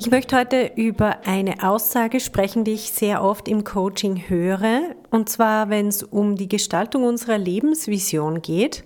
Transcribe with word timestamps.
ich 0.00 0.10
möchte 0.10 0.34
heute 0.34 0.72
über 0.76 1.26
eine 1.26 1.62
Aussage 1.62 2.20
sprechen, 2.20 2.64
die 2.64 2.72
ich 2.72 2.90
sehr 2.90 3.22
oft 3.22 3.48
im 3.48 3.64
Coaching 3.64 4.30
höre. 4.30 4.94
Und 5.10 5.28
zwar, 5.28 5.68
wenn 5.68 5.88
es 5.88 6.02
um 6.02 6.36
die 6.36 6.48
Gestaltung 6.48 7.04
unserer 7.04 7.36
Lebensvision 7.36 8.40
geht, 8.40 8.82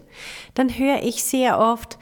dann 0.55 0.77
höre 0.77 1.05
ich 1.05 1.23
sehr 1.23 1.61
oft, 1.61 2.01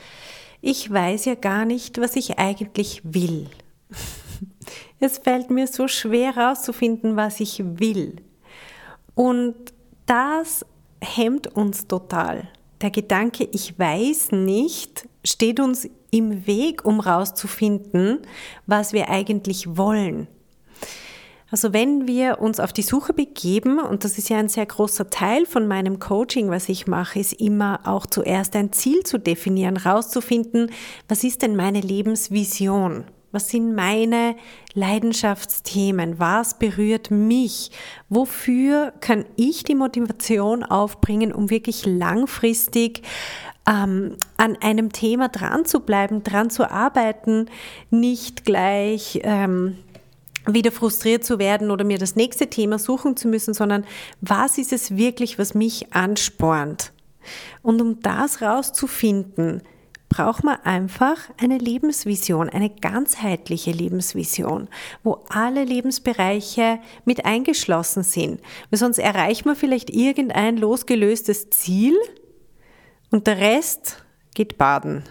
ich 0.62 0.90
weiß 0.90 1.26
ja 1.26 1.34
gar 1.34 1.66
nicht, 1.66 2.00
was 2.00 2.16
ich 2.16 2.38
eigentlich 2.38 3.02
will. 3.04 3.48
Es 5.04 5.18
fällt 5.18 5.50
mir 5.50 5.66
so 5.66 5.88
schwer 5.88 6.36
herauszufinden, 6.36 7.16
was 7.16 7.40
ich 7.40 7.60
will. 7.64 8.16
Und 9.16 9.56
das 10.06 10.64
hemmt 11.00 11.48
uns 11.48 11.88
total. 11.88 12.48
Der 12.80 12.92
Gedanke, 12.92 13.48
ich 13.50 13.76
weiß 13.76 14.30
nicht, 14.30 15.08
steht 15.24 15.58
uns 15.58 15.88
im 16.12 16.46
Weg, 16.46 16.84
um 16.84 17.00
rauszufinden, 17.00 18.18
was 18.66 18.92
wir 18.92 19.08
eigentlich 19.08 19.76
wollen. 19.76 20.28
Also 21.50 21.74
wenn 21.74 22.06
wir 22.06 22.40
uns 22.40 22.60
auf 22.60 22.72
die 22.72 22.82
Suche 22.82 23.12
begeben, 23.12 23.78
und 23.78 24.04
das 24.04 24.16
ist 24.16 24.30
ja 24.30 24.38
ein 24.38 24.48
sehr 24.48 24.64
großer 24.64 25.10
Teil 25.10 25.44
von 25.44 25.68
meinem 25.68 25.98
Coaching, 25.98 26.48
was 26.48 26.68
ich 26.68 26.86
mache, 26.86 27.18
ist 27.18 27.34
immer 27.34 27.80
auch 27.84 28.06
zuerst 28.06 28.56
ein 28.56 28.72
Ziel 28.72 29.02
zu 29.02 29.18
definieren, 29.18 29.76
rauszufinden, 29.76 30.70
was 31.08 31.24
ist 31.24 31.42
denn 31.42 31.56
meine 31.56 31.80
Lebensvision? 31.80 33.04
Was 33.32 33.48
sind 33.48 33.74
meine 33.74 34.36
Leidenschaftsthemen? 34.74 36.18
Was 36.18 36.58
berührt 36.58 37.10
mich? 37.10 37.70
Wofür 38.10 38.92
kann 39.00 39.24
ich 39.36 39.64
die 39.64 39.74
Motivation 39.74 40.62
aufbringen, 40.62 41.32
um 41.32 41.48
wirklich 41.48 41.86
langfristig 41.86 43.02
ähm, 43.66 44.16
an 44.36 44.56
einem 44.60 44.92
Thema 44.92 45.28
dran 45.28 45.64
zu 45.64 45.80
bleiben, 45.80 46.24
dran 46.24 46.50
zu 46.50 46.70
arbeiten, 46.70 47.46
nicht 47.90 48.44
gleich 48.44 49.20
ähm, 49.22 49.78
wieder 50.46 50.72
frustriert 50.72 51.24
zu 51.24 51.38
werden 51.38 51.70
oder 51.70 51.84
mir 51.84 51.98
das 51.98 52.16
nächste 52.16 52.48
Thema 52.48 52.78
suchen 52.78 53.16
zu 53.16 53.28
müssen, 53.28 53.54
sondern 53.54 53.84
was 54.20 54.58
ist 54.58 54.72
es 54.72 54.96
wirklich, 54.96 55.38
was 55.38 55.54
mich 55.54 55.92
anspornt? 55.92 56.92
Und 57.62 57.80
um 57.80 58.00
das 58.00 58.42
rauszufinden, 58.42 59.62
braucht 60.08 60.44
man 60.44 60.58
einfach 60.64 61.16
eine 61.40 61.56
Lebensvision, 61.56 62.50
eine 62.50 62.68
ganzheitliche 62.68 63.70
Lebensvision, 63.70 64.68
wo 65.02 65.24
alle 65.30 65.64
Lebensbereiche 65.64 66.80
mit 67.06 67.24
eingeschlossen 67.24 68.02
sind. 68.02 68.40
Weil 68.70 68.78
sonst 68.78 68.98
erreicht 68.98 69.46
man 69.46 69.56
vielleicht 69.56 69.88
irgendein 69.88 70.58
losgelöstes 70.58 71.48
Ziel, 71.48 71.96
und 73.12 73.28
der 73.28 73.38
Rest 73.38 74.02
geht 74.34 74.58
baden. 74.58 75.04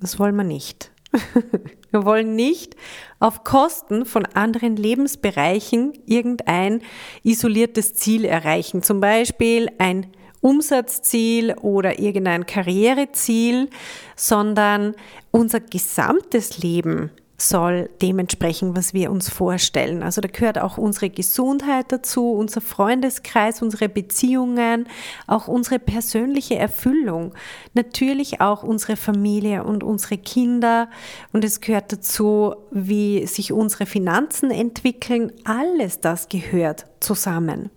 Das 0.00 0.18
wollen 0.18 0.36
wir 0.36 0.44
nicht. 0.44 0.90
Wir 1.92 2.04
wollen 2.04 2.34
nicht 2.34 2.76
auf 3.20 3.42
Kosten 3.44 4.04
von 4.04 4.26
anderen 4.26 4.76
Lebensbereichen 4.76 5.94
irgendein 6.04 6.82
isoliertes 7.22 7.94
Ziel 7.94 8.26
erreichen. 8.26 8.82
Zum 8.82 9.00
Beispiel 9.00 9.70
ein 9.78 10.08
Umsatzziel 10.42 11.54
oder 11.54 11.98
irgendein 11.98 12.44
Karriereziel, 12.44 13.70
sondern 14.14 14.94
unser 15.30 15.60
gesamtes 15.60 16.58
Leben 16.58 17.10
soll 17.38 17.90
dementsprechend, 18.00 18.76
was 18.76 18.94
wir 18.94 19.10
uns 19.10 19.28
vorstellen. 19.28 20.02
Also 20.02 20.20
da 20.20 20.28
gehört 20.28 20.58
auch 20.58 20.78
unsere 20.78 21.10
Gesundheit 21.10 21.92
dazu, 21.92 22.32
unser 22.32 22.60
Freundeskreis, 22.60 23.60
unsere 23.60 23.88
Beziehungen, 23.88 24.88
auch 25.26 25.46
unsere 25.46 25.78
persönliche 25.78 26.56
Erfüllung, 26.56 27.34
natürlich 27.74 28.40
auch 28.40 28.62
unsere 28.62 28.96
Familie 28.96 29.64
und 29.64 29.84
unsere 29.84 30.16
Kinder 30.16 30.88
und 31.32 31.44
es 31.44 31.60
gehört 31.60 31.92
dazu, 31.92 32.54
wie 32.70 33.26
sich 33.26 33.52
unsere 33.52 33.84
Finanzen 33.84 34.50
entwickeln. 34.50 35.32
Alles 35.44 36.00
das 36.00 36.28
gehört 36.28 36.86
zusammen. 37.00 37.70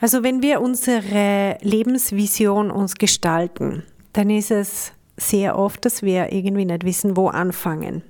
Also 0.00 0.22
wenn 0.22 0.42
wir 0.42 0.60
unsere 0.60 1.58
Lebensvision 1.62 2.70
uns 2.70 2.94
gestalten, 2.94 3.84
dann 4.12 4.30
ist 4.30 4.50
es 4.50 4.92
sehr 5.16 5.58
oft, 5.58 5.84
dass 5.84 6.02
wir 6.02 6.32
irgendwie 6.32 6.64
nicht 6.64 6.84
wissen, 6.84 7.16
wo 7.16 7.28
anfangen. 7.28 8.02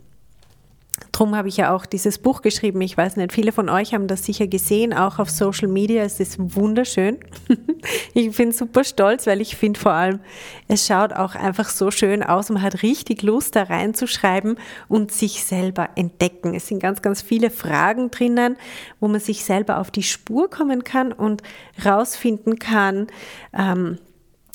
Drum 1.11 1.35
habe 1.35 1.49
ich 1.49 1.57
ja 1.57 1.75
auch 1.75 1.85
dieses 1.85 2.19
Buch 2.19 2.43
geschrieben. 2.43 2.81
Ich 2.81 2.97
weiß 2.97 3.17
nicht, 3.17 3.33
viele 3.33 3.53
von 3.53 3.69
euch 3.69 3.93
haben 3.93 4.07
das 4.07 4.25
sicher 4.25 4.47
gesehen, 4.47 4.95
auch 4.95 5.19
auf 5.19 5.31
Social 5.31 5.69
Media. 5.69 6.03
Es 6.03 6.21
ist 6.21 6.37
wunderschön. 6.39 7.19
Ich 8.15 8.37
bin 8.37 8.53
super 8.53 8.85
stolz, 8.85 9.27
weil 9.27 9.41
ich 9.41 9.57
finde 9.57 9.81
vor 9.81 9.93
allem, 9.93 10.21
es 10.69 10.87
schaut 10.87 11.13
auch 11.15 11.35
einfach 11.35 11.69
so 11.69 11.91
schön 11.91 12.23
aus. 12.23 12.49
Man 12.51 12.63
hat 12.63 12.83
richtig 12.83 13.23
Lust, 13.23 13.57
da 13.57 13.65
reinzuschreiben 13.65 14.57
und 14.87 15.11
sich 15.11 15.43
selber 15.43 15.89
entdecken. 15.97 16.55
Es 16.55 16.69
sind 16.69 16.81
ganz, 16.81 17.03
ganz 17.03 17.23
viele 17.23 17.51
Fragen 17.51 18.11
drinnen, 18.11 18.57
wo 19.01 19.09
man 19.09 19.19
sich 19.19 19.45
selber 19.45 19.79
auf 19.79 19.91
die 19.91 20.05
Spur 20.05 20.49
kommen 20.49 20.85
kann 20.85 21.11
und 21.11 21.43
rausfinden 21.85 22.59
kann, 22.59 23.09
ähm, 23.53 23.99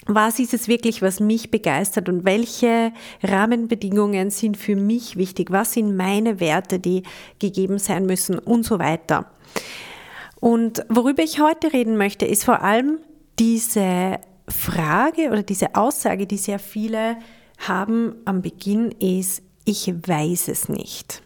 was 0.07 0.40
ist 0.40 0.53
es 0.53 0.68
wirklich, 0.68 1.01
was 1.01 1.19
mich 1.19 1.51
begeistert 1.51 2.09
und 2.09 2.25
welche 2.25 2.94
Rahmenbedingungen 3.22 4.29
sind 4.29 4.57
für 4.57 4.75
mich 4.75 5.18
wichtig? 5.18 5.51
Was 5.51 5.73
sind 5.73 5.95
meine 5.95 6.40
Werte, 6.40 6.79
die 6.79 7.03
gegeben 7.40 7.78
sein 7.78 8.06
müssen 8.06 8.40
und 8.40 8.63
so 8.63 8.79
weiter? 8.79 9.29
Und 10.40 10.85
worüber 10.90 11.23
ich 11.23 11.41
heute 11.41 11.73
reden 11.73 11.97
möchte, 11.97 12.25
ist 12.25 12.45
vor 12.45 12.62
allem 12.62 13.00
diese 13.40 14.19
Frage 14.47 15.29
oder 15.29 15.44
diese 15.44 15.75
Aussage, 15.75 16.25
die 16.25 16.38
sehr 16.38 16.59
viele 16.59 17.18
haben 17.57 18.16
am 18.25 18.41
Beginn, 18.41 18.91
ist, 18.91 19.41
ich 19.66 19.88
weiß 19.88 20.47
es 20.47 20.69
nicht. 20.69 21.22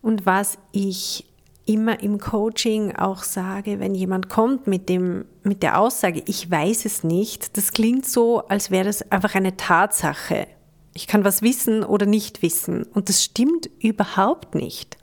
Und 0.00 0.24
was 0.24 0.58
ich 0.72 1.26
immer 1.72 2.02
im 2.02 2.18
Coaching 2.18 2.94
auch 2.94 3.22
sage, 3.22 3.80
wenn 3.80 3.94
jemand 3.94 4.28
kommt 4.28 4.66
mit, 4.66 4.88
dem, 4.88 5.24
mit 5.42 5.62
der 5.62 5.78
Aussage, 5.78 6.22
ich 6.26 6.50
weiß 6.50 6.84
es 6.84 7.04
nicht, 7.04 7.56
das 7.56 7.72
klingt 7.72 8.06
so, 8.06 8.46
als 8.48 8.70
wäre 8.70 8.84
das 8.84 9.10
einfach 9.10 9.34
eine 9.34 9.56
Tatsache. 9.56 10.46
Ich 10.94 11.06
kann 11.06 11.24
was 11.24 11.40
wissen 11.42 11.82
oder 11.84 12.06
nicht 12.06 12.42
wissen. 12.42 12.84
Und 12.84 13.08
das 13.08 13.24
stimmt 13.24 13.70
überhaupt 13.80 14.54
nicht. 14.54 14.98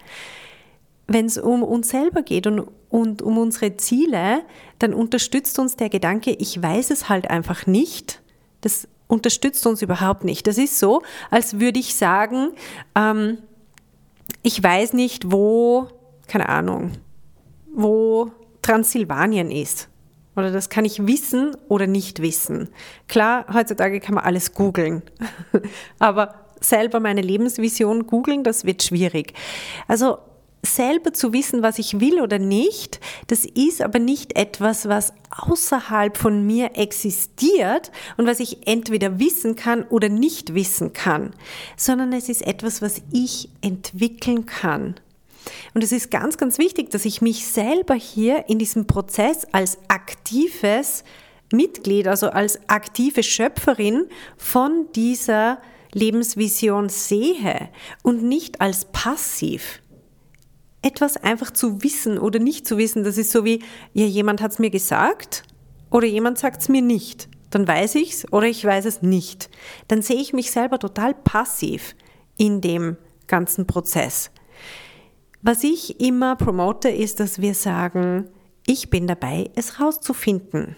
Wenn 1.07 1.25
es 1.25 1.37
um 1.39 1.63
uns 1.63 1.89
selber 1.89 2.21
geht 2.21 2.45
und, 2.45 2.67
und 2.89 3.21
um 3.23 3.37
unsere 3.39 3.75
Ziele, 3.77 4.43
dann 4.77 4.93
unterstützt 4.93 5.57
uns 5.57 5.75
der 5.75 5.89
Gedanke, 5.89 6.31
ich 6.31 6.61
weiß 6.61 6.91
es 6.91 7.09
halt 7.09 7.29
einfach 7.29 7.65
nicht. 7.65 8.21
Das 8.61 8.87
unterstützt 9.07 9.65
uns 9.65 9.81
überhaupt 9.81 10.23
nicht. 10.23 10.45
Das 10.45 10.59
ist 10.59 10.77
so, 10.77 11.01
als 11.31 11.59
würde 11.59 11.79
ich 11.79 11.95
sagen, 11.95 12.49
ähm, 12.95 13.39
ich 14.43 14.61
weiß 14.61 14.93
nicht, 14.93 15.31
wo 15.31 15.87
keine 16.29 16.47
Ahnung, 16.47 16.93
wo 17.73 18.31
Transsilvanien 18.61 19.51
ist. 19.51 19.89
Oder 20.35 20.51
das 20.51 20.69
kann 20.69 20.85
ich 20.85 21.05
wissen 21.05 21.57
oder 21.67 21.87
nicht 21.87 22.21
wissen. 22.21 22.69
Klar, 23.07 23.45
heutzutage 23.53 23.99
kann 23.99 24.15
man 24.15 24.23
alles 24.23 24.53
googeln. 24.53 25.01
Aber 25.99 26.35
selber 26.61 26.99
meine 26.99 27.21
Lebensvision 27.21 28.07
googeln, 28.07 28.43
das 28.43 28.63
wird 28.63 28.83
schwierig. 28.83 29.33
Also 29.87 30.19
selber 30.65 31.13
zu 31.13 31.33
wissen, 31.33 31.61
was 31.63 31.79
ich 31.79 31.99
will 31.99 32.21
oder 32.21 32.39
nicht, 32.39 32.99
das 33.27 33.45
ist 33.45 33.81
aber 33.81 33.99
nicht 33.99 34.37
etwas, 34.37 34.89
was 34.89 35.13
außerhalb 35.29 36.17
von 36.17 36.45
mir 36.45 36.71
existiert 36.77 37.91
und 38.17 38.27
was 38.27 38.41
ich 38.41 38.67
entweder 38.67 39.19
wissen 39.19 39.55
kann 39.55 39.83
oder 39.83 40.09
nicht 40.09 40.53
wissen 40.53 40.91
kann, 40.91 41.31
sondern 41.77 42.11
es 42.11 42.27
ist 42.27 42.45
etwas, 42.45 42.81
was 42.81 43.01
ich 43.11 43.49
entwickeln 43.61 44.45
kann. 44.45 44.95
Und 45.73 45.83
es 45.83 45.91
ist 45.91 46.11
ganz, 46.11 46.37
ganz 46.37 46.57
wichtig, 46.57 46.89
dass 46.89 47.05
ich 47.05 47.21
mich 47.21 47.47
selber 47.47 47.93
hier 47.93 48.49
in 48.49 48.59
diesem 48.59 48.87
Prozess 48.87 49.45
als 49.51 49.77
aktives 49.87 51.03
Mitglied, 51.51 52.07
also 52.07 52.29
als 52.29 52.59
aktive 52.67 53.23
Schöpferin 53.23 54.07
von 54.37 54.87
dieser 54.95 55.59
Lebensvision 55.93 56.89
sehe 56.89 57.69
und 58.03 58.23
nicht 58.23 58.61
als 58.61 58.85
passiv. 58.85 59.81
Etwas 60.81 61.17
einfach 61.17 61.51
zu 61.51 61.83
wissen 61.83 62.17
oder 62.17 62.39
nicht 62.39 62.67
zu 62.67 62.77
wissen, 62.77 63.03
das 63.03 63.17
ist 63.17 63.31
so 63.31 63.43
wie, 63.43 63.63
ja, 63.93 64.05
jemand 64.05 64.41
hat 64.41 64.51
es 64.51 64.59
mir 64.59 64.69
gesagt 64.69 65.43
oder 65.89 66.07
jemand 66.07 66.37
sagt 66.37 66.61
es 66.61 66.69
mir 66.69 66.81
nicht. 66.81 67.27
Dann 67.49 67.67
weiß 67.67 67.95
ich 67.95 68.13
es 68.13 68.31
oder 68.31 68.45
ich 68.45 68.63
weiß 68.63 68.85
es 68.85 69.01
nicht. 69.01 69.49
Dann 69.87 70.01
sehe 70.01 70.21
ich 70.21 70.33
mich 70.33 70.51
selber 70.51 70.77
total 70.77 71.15
passiv 71.15 71.95
in 72.37 72.61
dem 72.61 72.97
ganzen 73.27 73.65
Prozess. 73.65 74.31
Was 75.41 75.63
ich 75.63 76.01
immer 76.01 76.35
promote, 76.35 76.89
ist, 76.89 77.19
dass 77.21 77.39
wir 77.39 77.53
sagen, 77.53 78.29
ich 78.67 78.89
bin 78.89 79.07
dabei, 79.07 79.49
es 79.55 79.79
rauszufinden. 79.79 80.75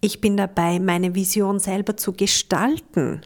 Ich 0.00 0.20
bin 0.20 0.36
dabei, 0.36 0.78
meine 0.78 1.14
Vision 1.14 1.58
selber 1.58 1.96
zu 1.96 2.12
gestalten. 2.12 3.20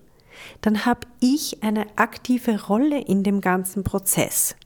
Dann 0.60 0.84
habe 0.84 1.06
ich 1.20 1.62
eine 1.62 1.86
aktive 1.96 2.64
Rolle 2.66 3.00
in 3.00 3.22
dem 3.22 3.40
ganzen 3.40 3.84
Prozess. 3.84 4.56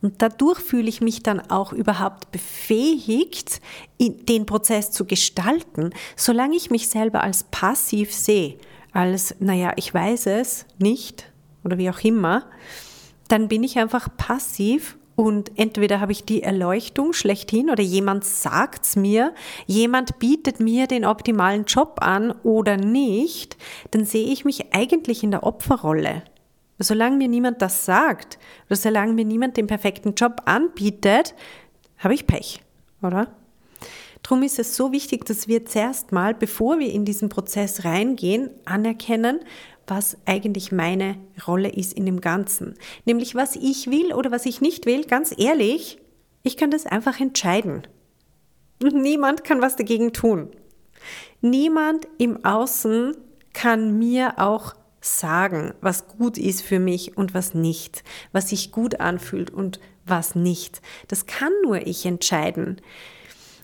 Und 0.00 0.22
dadurch 0.22 0.60
fühle 0.60 0.88
ich 0.88 1.00
mich 1.00 1.22
dann 1.22 1.40
auch 1.50 1.72
überhaupt 1.72 2.30
befähigt, 2.30 3.60
den 3.98 4.46
Prozess 4.46 4.92
zu 4.92 5.04
gestalten, 5.04 5.90
solange 6.14 6.56
ich 6.56 6.70
mich 6.70 6.88
selber 6.88 7.24
als 7.24 7.44
passiv 7.44 8.14
sehe, 8.14 8.56
als, 8.92 9.34
naja, 9.40 9.72
ich 9.76 9.92
weiß 9.92 10.26
es 10.26 10.64
nicht 10.78 11.32
oder 11.64 11.76
wie 11.76 11.90
auch 11.90 12.00
immer, 12.00 12.46
dann 13.28 13.48
bin 13.48 13.64
ich 13.64 13.78
einfach 13.78 14.08
passiv 14.16 14.97
und 15.18 15.50
entweder 15.56 15.98
habe 15.98 16.12
ich 16.12 16.26
die 16.26 16.44
Erleuchtung 16.44 17.12
schlechthin 17.12 17.70
oder 17.70 17.82
jemand 17.82 18.24
sagt 18.24 18.84
es 18.84 18.94
mir, 18.94 19.34
jemand 19.66 20.20
bietet 20.20 20.60
mir 20.60 20.86
den 20.86 21.04
optimalen 21.04 21.64
Job 21.64 21.96
an 22.02 22.30
oder 22.44 22.76
nicht, 22.76 23.56
dann 23.90 24.04
sehe 24.04 24.28
ich 24.28 24.44
mich 24.44 24.72
eigentlich 24.72 25.24
in 25.24 25.32
der 25.32 25.42
Opferrolle. 25.42 26.22
Solange 26.78 27.16
mir 27.16 27.26
niemand 27.26 27.60
das 27.62 27.84
sagt 27.84 28.38
oder 28.68 28.76
solange 28.76 29.12
mir 29.12 29.24
niemand 29.24 29.56
den 29.56 29.66
perfekten 29.66 30.14
Job 30.14 30.42
anbietet, 30.44 31.34
habe 31.98 32.14
ich 32.14 32.28
Pech, 32.28 32.60
oder? 33.02 33.26
Darum 34.22 34.44
ist 34.44 34.60
es 34.60 34.76
so 34.76 34.92
wichtig, 34.92 35.24
dass 35.24 35.48
wir 35.48 35.64
zuerst 35.66 36.12
mal, 36.12 36.32
bevor 36.32 36.78
wir 36.78 36.92
in 36.92 37.04
diesen 37.04 37.28
Prozess 37.28 37.84
reingehen, 37.84 38.50
anerkennen, 38.64 39.40
was 39.88 40.16
eigentlich 40.26 40.72
meine 40.72 41.16
Rolle 41.46 41.68
ist 41.68 41.92
in 41.92 42.06
dem 42.06 42.20
Ganzen. 42.20 42.74
Nämlich 43.04 43.34
was 43.34 43.56
ich 43.56 43.90
will 43.90 44.12
oder 44.12 44.30
was 44.30 44.46
ich 44.46 44.60
nicht 44.60 44.86
will, 44.86 45.04
ganz 45.04 45.34
ehrlich, 45.36 45.98
ich 46.42 46.56
kann 46.56 46.70
das 46.70 46.86
einfach 46.86 47.20
entscheiden. 47.20 47.86
Und 48.82 48.94
niemand 48.94 49.44
kann 49.44 49.60
was 49.60 49.76
dagegen 49.76 50.12
tun. 50.12 50.50
Niemand 51.40 52.06
im 52.18 52.44
Außen 52.44 53.16
kann 53.52 53.98
mir 53.98 54.34
auch 54.38 54.74
sagen, 55.00 55.74
was 55.80 56.08
gut 56.08 56.38
ist 56.38 56.62
für 56.62 56.78
mich 56.78 57.16
und 57.16 57.34
was 57.34 57.54
nicht, 57.54 58.04
was 58.32 58.50
sich 58.50 58.72
gut 58.72 59.00
anfühlt 59.00 59.50
und 59.50 59.80
was 60.04 60.34
nicht. 60.34 60.80
Das 61.08 61.26
kann 61.26 61.52
nur 61.62 61.86
ich 61.86 62.06
entscheiden. 62.06 62.80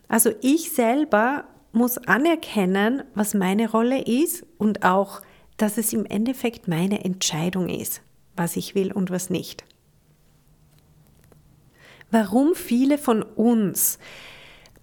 Also 0.08 0.30
ich 0.42 0.72
selber 0.72 1.44
muss 1.72 1.98
anerkennen, 1.98 3.02
was 3.14 3.34
meine 3.34 3.70
Rolle 3.70 4.02
ist 4.02 4.44
und 4.58 4.84
auch 4.84 5.22
dass 5.56 5.78
es 5.78 5.92
im 5.92 6.04
Endeffekt 6.04 6.68
meine 6.68 7.04
Entscheidung 7.04 7.68
ist, 7.68 8.02
was 8.36 8.56
ich 8.56 8.74
will 8.74 8.92
und 8.92 9.10
was 9.10 9.30
nicht. 9.30 9.64
Warum 12.10 12.54
viele 12.54 12.98
von 12.98 13.22
uns 13.22 13.98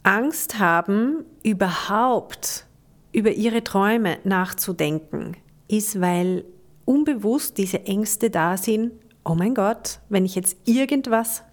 Angst 0.04 0.60
haben, 0.60 1.26
überhaupt 1.44 2.66
über 3.12 3.32
ihre 3.32 3.64
Träume 3.64 4.18
nachzudenken, 4.24 5.38
ist, 5.68 6.02
weil 6.02 6.46
unbewusst 6.86 7.58
diese 7.58 7.86
Ängste 7.86 8.30
da 8.30 8.58
sind, 8.58 8.94
oh 9.24 9.36
mein 9.36 9.54
Gott, 9.54 10.00
wenn 10.10 10.26
ich 10.26 10.36
jetzt 10.36 10.58
irgendwas 10.66 11.44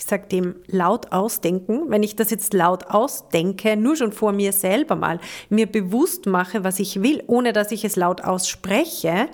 ich 0.00 0.06
sage 0.06 0.28
dem 0.28 0.54
laut 0.66 1.12
ausdenken, 1.12 1.90
wenn 1.90 2.02
ich 2.02 2.16
das 2.16 2.30
jetzt 2.30 2.54
laut 2.54 2.86
ausdenke, 2.86 3.76
nur 3.76 3.96
schon 3.96 4.12
vor 4.12 4.32
mir 4.32 4.52
selber 4.52 4.96
mal, 4.96 5.20
mir 5.50 5.66
bewusst 5.66 6.24
mache, 6.24 6.64
was 6.64 6.80
ich 6.80 7.02
will, 7.02 7.22
ohne 7.26 7.52
dass 7.52 7.70
ich 7.70 7.84
es 7.84 7.96
laut 7.96 8.24
ausspreche, 8.24 9.28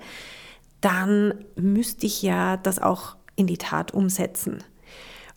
dann 0.80 1.44
müsste 1.54 2.06
ich 2.06 2.20
ja 2.20 2.56
das 2.56 2.82
auch 2.82 3.14
in 3.36 3.46
die 3.46 3.58
Tat 3.58 3.94
umsetzen. 3.94 4.64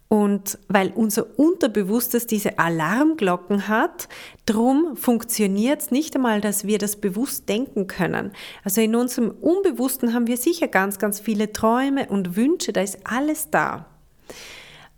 Und 0.07 0.57
weil 0.67 0.91
unser 0.95 1.37
Unterbewusstes 1.37 2.25
diese 2.25 2.57
Alarmglocken 2.57 3.67
hat, 3.67 4.09
drum 4.47 4.97
funktioniert 4.97 5.81
es 5.81 5.91
nicht 5.91 6.15
einmal, 6.15 6.41
dass 6.41 6.65
wir 6.65 6.79
das 6.79 6.95
bewusst 6.95 7.47
denken 7.47 7.85
können. 7.85 8.31
Also 8.63 8.81
in 8.81 8.95
unserem 8.95 9.29
Unbewussten 9.29 10.15
haben 10.15 10.25
wir 10.25 10.37
sicher 10.37 10.67
ganz, 10.67 10.97
ganz 10.97 11.19
viele 11.19 11.53
Träume 11.53 12.09
und 12.09 12.35
Wünsche, 12.35 12.73
da 12.73 12.81
ist 12.81 12.97
alles 13.03 13.51
da 13.51 13.85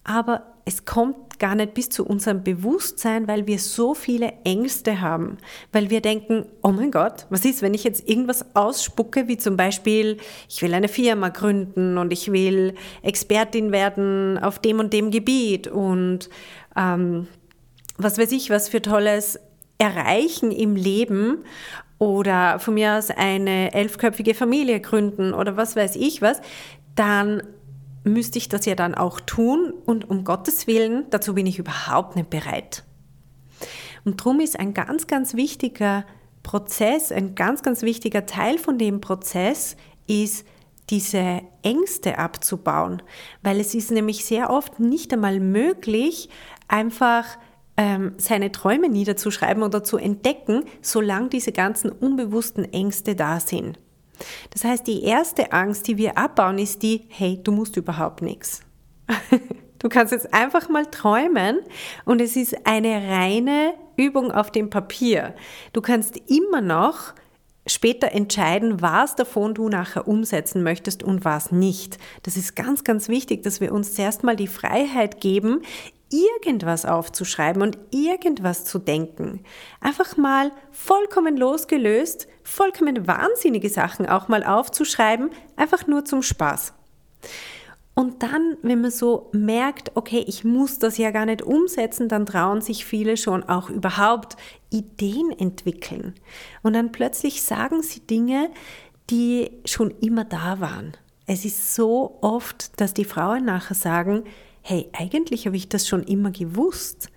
aber 0.03 0.43
es 0.65 0.85
kommt 0.85 1.39
gar 1.39 1.55
nicht 1.55 1.73
bis 1.73 1.89
zu 1.89 2.05
unserem 2.05 2.43
Bewusstsein, 2.43 3.27
weil 3.27 3.47
wir 3.47 3.57
so 3.57 3.95
viele 3.95 4.33
Ängste 4.43 5.01
haben, 5.01 5.37
weil 5.71 5.89
wir 5.89 6.01
denken, 6.01 6.45
oh 6.61 6.69
mein 6.69 6.91
Gott, 6.91 7.25
was 7.29 7.45
ist, 7.45 7.61
wenn 7.61 7.73
ich 7.73 7.83
jetzt 7.83 8.07
irgendwas 8.07 8.55
ausspucke, 8.55 9.27
wie 9.27 9.37
zum 9.37 9.57
Beispiel, 9.57 10.17
ich 10.47 10.61
will 10.61 10.73
eine 10.73 10.87
Firma 10.87 11.29
gründen 11.29 11.97
und 11.97 12.13
ich 12.13 12.31
will 12.31 12.75
Expertin 13.01 13.71
werden 13.71 14.37
auf 14.37 14.59
dem 14.59 14.79
und 14.79 14.93
dem 14.93 15.09
Gebiet 15.09 15.67
und 15.67 16.29
ähm, 16.75 17.27
was 17.97 18.17
weiß 18.17 18.31
ich, 18.31 18.49
was 18.49 18.69
für 18.69 18.81
tolles 18.81 19.39
erreichen 19.79 20.51
im 20.51 20.75
Leben 20.75 21.43
oder 21.97 22.59
von 22.59 22.75
mir 22.75 22.97
aus 22.97 23.09
eine 23.09 23.73
elfköpfige 23.73 24.35
Familie 24.35 24.79
gründen 24.79 25.33
oder 25.33 25.57
was 25.57 25.75
weiß 25.75 25.95
ich 25.95 26.21
was, 26.21 26.39
dann 26.95 27.41
müsste 28.03 28.37
ich 28.37 28.49
das 28.49 28.65
ja 28.65 28.75
dann 28.75 28.95
auch 28.95 29.19
tun 29.19 29.73
und 29.85 30.09
um 30.09 30.23
Gottes 30.23 30.67
Willen, 30.67 31.05
dazu 31.09 31.35
bin 31.35 31.45
ich 31.45 31.59
überhaupt 31.59 32.15
nicht 32.15 32.29
bereit. 32.29 32.83
Und 34.03 34.19
darum 34.21 34.39
ist 34.39 34.59
ein 34.59 34.73
ganz, 34.73 35.07
ganz 35.07 35.35
wichtiger 35.35 36.05
Prozess, 36.43 37.11
ein 37.11 37.35
ganz, 37.35 37.61
ganz 37.61 37.83
wichtiger 37.83 38.25
Teil 38.25 38.57
von 38.57 38.77
dem 38.77 39.01
Prozess 39.01 39.75
ist, 40.07 40.45
diese 40.89 41.41
Ängste 41.61 42.17
abzubauen, 42.17 43.01
weil 43.43 43.59
es 43.59 43.73
ist 43.75 43.91
nämlich 43.91 44.25
sehr 44.25 44.49
oft 44.49 44.79
nicht 44.79 45.13
einmal 45.13 45.39
möglich, 45.39 46.29
einfach 46.67 47.25
ähm, 47.77 48.13
seine 48.17 48.51
Träume 48.51 48.89
niederzuschreiben 48.89 49.63
oder 49.63 49.83
zu 49.83 49.97
entdecken, 49.97 50.65
solange 50.81 51.29
diese 51.29 51.51
ganzen 51.51 51.91
unbewussten 51.91 52.65
Ängste 52.73 53.15
da 53.15 53.39
sind. 53.39 53.79
Das 54.51 54.63
heißt, 54.63 54.85
die 54.87 55.03
erste 55.03 55.51
Angst, 55.51 55.87
die 55.87 55.97
wir 55.97 56.17
abbauen, 56.17 56.57
ist 56.57 56.83
die, 56.83 57.05
hey, 57.09 57.39
du 57.43 57.51
musst 57.51 57.77
überhaupt 57.77 58.21
nichts. 58.21 58.61
Du 59.81 59.89
kannst 59.89 60.11
jetzt 60.11 60.31
einfach 60.31 60.69
mal 60.69 60.85
träumen 60.85 61.57
und 62.05 62.21
es 62.21 62.35
ist 62.35 62.67
eine 62.67 63.09
reine 63.09 63.73
Übung 63.97 64.31
auf 64.31 64.51
dem 64.51 64.69
Papier. 64.69 65.33
Du 65.73 65.81
kannst 65.81 66.17
immer 66.29 66.61
noch 66.61 67.15
später 67.65 68.11
entscheiden, 68.11 68.81
was 68.81 69.15
davon 69.15 69.55
du 69.55 69.69
nachher 69.69 70.07
umsetzen 70.07 70.61
möchtest 70.61 71.01
und 71.01 71.25
was 71.25 71.51
nicht. 71.51 71.97
Das 72.21 72.37
ist 72.37 72.55
ganz, 72.55 72.83
ganz 72.83 73.07
wichtig, 73.07 73.41
dass 73.41 73.59
wir 73.59 73.71
uns 73.71 73.95
zuerst 73.95 74.23
mal 74.23 74.35
die 74.35 74.47
Freiheit 74.47 75.19
geben, 75.19 75.61
irgendwas 76.11 76.85
aufzuschreiben 76.85 77.61
und 77.61 77.77
irgendwas 77.91 78.65
zu 78.65 78.79
denken. 78.79 79.43
Einfach 79.79 80.17
mal 80.17 80.51
vollkommen 80.71 81.37
losgelöst, 81.37 82.27
vollkommen 82.43 83.07
wahnsinnige 83.07 83.69
Sachen 83.69 84.05
auch 84.07 84.27
mal 84.27 84.43
aufzuschreiben, 84.43 85.31
einfach 85.55 85.87
nur 85.87 86.05
zum 86.05 86.21
Spaß. 86.21 86.73
Und 87.93 88.23
dann, 88.23 88.57
wenn 88.61 88.81
man 88.81 88.91
so 88.91 89.29
merkt, 89.33 89.91
okay, 89.95 90.23
ich 90.25 90.43
muss 90.43 90.79
das 90.79 90.97
ja 90.97 91.11
gar 91.11 91.25
nicht 91.25 91.41
umsetzen, 91.41 92.07
dann 92.07 92.25
trauen 92.25 92.61
sich 92.61 92.85
viele 92.85 93.17
schon 93.17 93.43
auch 93.43 93.69
überhaupt 93.69 94.37
Ideen 94.69 95.31
entwickeln. 95.31 96.15
Und 96.63 96.73
dann 96.73 96.91
plötzlich 96.91 97.43
sagen 97.43 97.83
sie 97.83 97.99
Dinge, 97.99 98.49
die 99.09 99.51
schon 99.65 99.91
immer 100.01 100.23
da 100.23 100.61
waren. 100.61 100.95
Es 101.27 101.43
ist 101.45 101.75
so 101.75 102.17
oft, 102.21 102.79
dass 102.79 102.93
die 102.93 103.05
Frauen 103.05 103.45
nachher 103.45 103.75
sagen, 103.75 104.23
hey, 104.61 104.89
eigentlich 104.93 105.45
habe 105.45 105.57
ich 105.57 105.69
das 105.69 105.87
schon 105.87 106.03
immer 106.03 106.31
gewusst, 106.31 107.09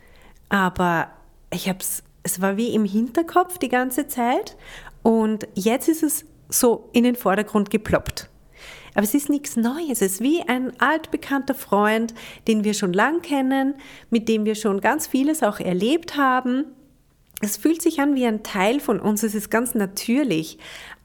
aber 0.48 1.10
ich 1.52 1.68
habe 1.68 1.78
es, 1.80 2.02
es 2.22 2.40
war 2.40 2.56
wie 2.56 2.74
im 2.74 2.84
Hinterkopf 2.84 3.58
die 3.58 3.68
ganze 3.68 4.06
Zeit 4.06 4.56
und 5.02 5.46
jetzt 5.54 5.88
ist 5.88 6.02
es 6.02 6.24
so 6.48 6.88
in 6.92 7.04
den 7.04 7.16
Vordergrund 7.16 7.70
geploppt. 7.70 8.30
Aber 8.94 9.02
es 9.02 9.14
ist 9.14 9.28
nichts 9.28 9.56
Neues. 9.56 10.00
Es 10.00 10.14
ist 10.14 10.20
wie 10.20 10.42
ein 10.42 10.72
altbekannter 10.80 11.54
Freund, 11.54 12.14
den 12.46 12.64
wir 12.64 12.74
schon 12.74 12.92
lang 12.92 13.22
kennen, 13.22 13.74
mit 14.10 14.28
dem 14.28 14.44
wir 14.44 14.54
schon 14.54 14.80
ganz 14.80 15.06
vieles 15.06 15.42
auch 15.42 15.58
erlebt 15.58 16.16
haben. 16.16 16.66
Es 17.44 17.58
fühlt 17.58 17.82
sich 17.82 18.00
an 18.00 18.14
wie 18.14 18.24
ein 18.24 18.42
Teil 18.42 18.80
von 18.80 18.98
uns, 18.98 19.22
es 19.22 19.34
ist 19.34 19.50
ganz 19.50 19.74
natürlich. 19.74 20.56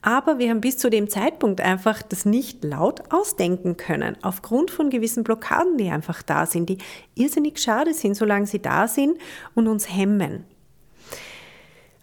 Aber 0.01 0.39
wir 0.39 0.49
haben 0.49 0.61
bis 0.61 0.77
zu 0.77 0.89
dem 0.89 1.09
Zeitpunkt 1.09 1.59
einfach 1.59 2.01
das 2.01 2.23
nicht 2.23 2.63
laut 2.63 3.11
ausdenken 3.11 3.75
können, 3.75 4.15
aufgrund 4.21 4.71
von 4.71 4.89
gewissen 4.89 5.25
Blockaden, 5.25 5.77
die 5.77 5.89
einfach 5.89 6.23
da 6.23 6.45
sind, 6.45 6.69
die 6.69 6.77
irrsinnig 7.13 7.59
schade 7.59 7.93
sind, 7.93 8.15
solange 8.15 8.47
sie 8.47 8.61
da 8.61 8.87
sind 8.87 9.17
und 9.53 9.67
uns 9.67 9.93
hemmen. 9.93 10.45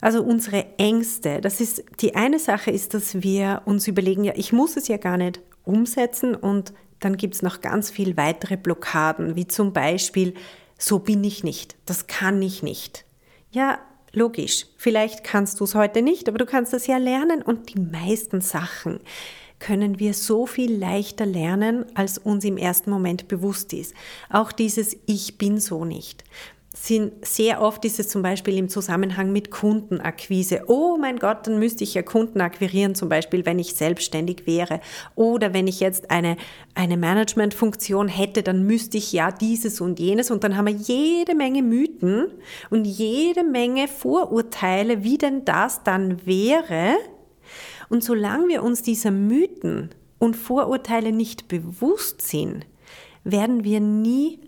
Also 0.03 0.23
unsere 0.23 0.67
Ängste, 0.77 1.41
das 1.41 1.63
ist 1.63 1.83
die 2.03 2.15
eine 2.15 2.39
Sache 2.39 2.71
ist, 2.71 2.93
dass 2.93 3.23
wir 3.23 3.63
uns 3.65 3.89
überlegen, 3.89 4.25
ja, 4.25 4.35
ich 4.37 4.53
muss 4.53 4.77
es 4.77 4.87
ja 4.87 4.99
gar 4.99 5.17
nicht 5.17 5.41
umsetzen 5.65 6.35
und 6.35 6.75
dann 7.01 7.17
gibt 7.17 7.37
es 7.37 7.41
noch 7.41 7.63
ganz 7.63 7.89
viel 7.89 8.19
weitere 8.19 8.59
Blockaden, 8.59 9.35
wie 9.35 9.49
zum 9.49 9.73
Beispiel, 9.73 10.35
so 10.79 10.99
bin 10.99 11.25
ich 11.25 11.43
nicht, 11.43 11.77
das 11.87 12.07
kann 12.07 12.43
ich 12.43 12.63
nicht. 12.63 13.07
Ja, 13.51 13.79
Logisch, 14.17 14.65
vielleicht 14.79 15.25
kannst 15.25 15.61
du 15.61 15.65
es 15.65 15.75
heute 15.75 16.01
nicht, 16.01 16.27
aber 16.27 16.39
du 16.39 16.47
kannst 16.47 16.73
es 16.73 16.87
ja 16.87 16.97
lernen. 16.97 17.43
Und 17.43 17.75
die 17.75 17.79
meisten 17.79 18.41
Sachen 18.41 19.01
können 19.59 19.99
wir 19.99 20.15
so 20.15 20.47
viel 20.47 20.75
leichter 20.75 21.27
lernen, 21.27 21.85
als 21.95 22.17
uns 22.17 22.43
im 22.47 22.57
ersten 22.57 22.89
Moment 22.89 23.29
bewusst 23.29 23.75
ist. 23.75 23.95
Auch 24.31 24.53
dieses 24.53 24.97
Ich 25.05 25.37
bin 25.37 25.61
so 25.61 25.85
nicht 25.85 26.25
sind 26.79 27.25
sehr 27.25 27.63
oft 27.63 27.85
ist 27.87 27.99
es 27.99 28.09
zum 28.09 28.23
Beispiel 28.23 28.59
im 28.59 28.69
Zusammenhang 28.69 29.33
mit 29.33 29.51
Kundenakquise. 29.51 30.65
Oh 30.67 30.99
mein 31.01 31.19
Gott, 31.19 31.47
dann 31.47 31.59
müsste 31.59 31.85
ich 31.85 31.95
ja 31.95 32.03
Kunden 32.03 32.41
akquirieren, 32.43 32.95
zum 32.95 33.09
Beispiel, 33.09 33.47
wenn 33.47 33.59
ich 33.59 33.75
selbstständig 33.75 34.47
wäre. 34.47 34.81
Oder 35.15 35.55
wenn 35.55 35.67
ich 35.67 35.81
jetzt 35.81 36.11
eine, 36.11 36.37
eine 36.75 36.99
Managementfunktion 36.99 38.09
hätte, 38.09 38.43
dann 38.43 38.67
müsste 38.67 38.99
ich 38.99 39.11
ja 39.13 39.33
dieses 39.33 39.81
und 39.81 39.99
jenes. 39.99 40.31
Und 40.31 40.45
dann 40.45 40.57
haben 40.57 40.67
wir 40.67 40.75
jede 40.75 41.35
Menge 41.35 41.63
Mythen 41.63 42.27
und 42.69 42.85
jede 42.85 43.43
Menge 43.43 43.89
Vorurteile, 43.89 45.03
wie 45.03 45.17
denn 45.17 45.47
das 45.47 45.83
dann 45.83 46.27
wäre. 46.27 46.95
Und 47.89 48.05
solange 48.05 48.49
wir 48.49 48.63
uns 48.63 48.83
dieser 48.83 49.11
Mythen 49.11 49.91
und 50.19 50.37
Vorurteile 50.37 51.11
nicht 51.11 51.49
bewusst 51.49 52.21
sind, 52.21 52.67
werden 53.25 53.65
wir 53.65 53.81
nie 53.81 54.41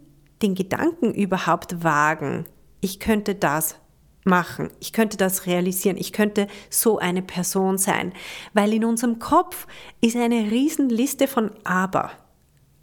den 0.42 0.54
Gedanken 0.54 1.12
überhaupt 1.12 1.83
wagen, 1.83 2.47
ich 2.80 3.00
könnte 3.00 3.35
das 3.35 3.76
machen, 4.25 4.71
ich 4.80 4.92
könnte 4.92 5.16
das 5.16 5.47
realisieren, 5.47 5.97
ich 5.97 6.12
könnte 6.12 6.47
so 6.71 6.99
eine 6.99 7.23
Person 7.23 7.78
sein, 7.78 8.12
weil 8.52 8.73
in 8.73 8.85
unserem 8.85 9.18
Kopf 9.18 9.66
ist 10.00 10.16
eine 10.16 10.50
Riesenliste 10.50 11.26
von 11.26 11.50
Aber. 11.64 12.11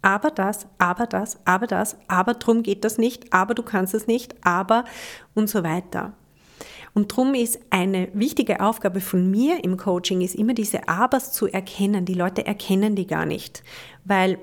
Aber 0.02 0.30
das, 0.30 0.68
aber 0.78 1.06
das, 1.06 1.38
aber 1.46 1.66
das, 1.66 1.96
aber 2.06 2.34
drum 2.34 2.62
geht 2.62 2.84
das 2.84 2.96
nicht, 2.96 3.32
aber 3.32 3.54
du 3.54 3.62
kannst 3.62 3.92
es 3.92 4.06
nicht, 4.06 4.36
aber 4.46 4.84
und 5.34 5.48
so 5.48 5.64
weiter. 5.64 6.12
Und 6.94 7.14
drum 7.14 7.34
ist 7.34 7.60
eine 7.70 8.08
wichtige 8.14 8.60
Aufgabe 8.60 9.00
von 9.00 9.30
mir 9.30 9.62
im 9.64 9.76
Coaching 9.76 10.20
ist 10.22 10.34
immer 10.34 10.54
diese 10.54 10.88
Abers 10.88 11.32
zu 11.32 11.46
erkennen. 11.46 12.06
Die 12.06 12.14
Leute 12.14 12.46
erkennen 12.46 12.94
die 12.94 13.06
gar 13.06 13.26
nicht, 13.26 13.62
weil 14.04 14.38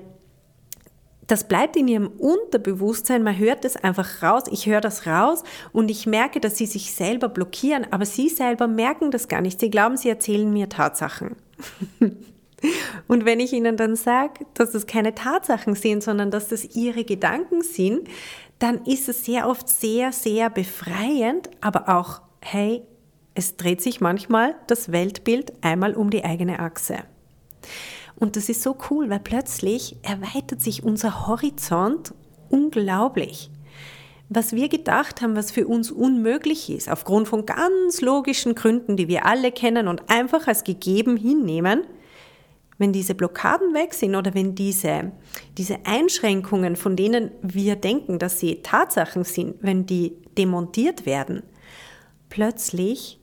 das 1.26 1.48
bleibt 1.48 1.76
in 1.76 1.88
ihrem 1.88 2.08
Unterbewusstsein, 2.08 3.22
man 3.22 3.38
hört 3.38 3.64
das 3.64 3.76
einfach 3.76 4.22
raus, 4.22 4.44
ich 4.50 4.66
höre 4.66 4.80
das 4.80 5.06
raus 5.06 5.42
und 5.72 5.90
ich 5.90 6.06
merke, 6.06 6.40
dass 6.40 6.58
sie 6.58 6.66
sich 6.66 6.92
selber 6.92 7.28
blockieren, 7.28 7.86
aber 7.90 8.06
sie 8.06 8.28
selber 8.28 8.66
merken 8.66 9.10
das 9.10 9.28
gar 9.28 9.40
nicht. 9.40 9.60
Sie 9.60 9.70
glauben, 9.70 9.96
sie 9.96 10.08
erzählen 10.08 10.52
mir 10.52 10.68
Tatsachen. 10.68 11.36
und 13.08 13.24
wenn 13.24 13.40
ich 13.40 13.52
ihnen 13.52 13.76
dann 13.76 13.96
sage, 13.96 14.44
dass 14.54 14.74
es 14.74 14.86
keine 14.86 15.14
Tatsachen 15.14 15.74
sind, 15.74 16.02
sondern 16.02 16.30
dass 16.30 16.48
das 16.48 16.76
ihre 16.76 17.04
Gedanken 17.04 17.62
sind, 17.62 18.08
dann 18.58 18.84
ist 18.84 19.08
es 19.08 19.24
sehr 19.24 19.48
oft 19.48 19.68
sehr, 19.68 20.12
sehr 20.12 20.50
befreiend, 20.50 21.50
aber 21.60 21.88
auch, 21.88 22.22
hey, 22.40 22.82
es 23.34 23.56
dreht 23.56 23.82
sich 23.82 24.00
manchmal 24.00 24.54
das 24.68 24.92
Weltbild 24.92 25.52
einmal 25.60 25.94
um 25.94 26.10
die 26.10 26.24
eigene 26.24 26.60
Achse. 26.60 26.98
Und 28.16 28.36
das 28.36 28.48
ist 28.48 28.62
so 28.62 28.76
cool, 28.90 29.10
weil 29.10 29.20
plötzlich 29.20 29.96
erweitert 30.02 30.60
sich 30.60 30.84
unser 30.84 31.26
Horizont 31.26 32.14
unglaublich. 32.48 33.50
Was 34.28 34.52
wir 34.52 34.68
gedacht 34.68 35.20
haben, 35.20 35.36
was 35.36 35.50
für 35.50 35.66
uns 35.66 35.90
unmöglich 35.90 36.70
ist, 36.70 36.88
aufgrund 36.88 37.28
von 37.28 37.44
ganz 37.44 38.00
logischen 38.00 38.54
Gründen, 38.54 38.96
die 38.96 39.08
wir 39.08 39.26
alle 39.26 39.52
kennen 39.52 39.86
und 39.88 40.08
einfach 40.08 40.46
als 40.46 40.64
gegeben 40.64 41.16
hinnehmen, 41.16 41.82
wenn 42.78 42.92
diese 42.92 43.14
Blockaden 43.14 43.74
weg 43.74 43.94
sind 43.94 44.16
oder 44.16 44.34
wenn 44.34 44.54
diese, 44.54 45.12
diese 45.58 45.78
Einschränkungen, 45.84 46.76
von 46.76 46.96
denen 46.96 47.30
wir 47.42 47.76
denken, 47.76 48.18
dass 48.18 48.40
sie 48.40 48.62
Tatsachen 48.62 49.24
sind, 49.24 49.56
wenn 49.60 49.86
die 49.86 50.16
demontiert 50.36 51.06
werden, 51.06 51.42
plötzlich 52.30 53.20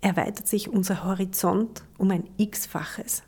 erweitert 0.00 0.48
sich 0.48 0.68
unser 0.68 1.04
Horizont 1.04 1.84
um 1.96 2.10
ein 2.10 2.28
x-faches. 2.36 3.22